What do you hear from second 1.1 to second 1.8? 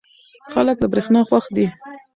خوښ دي.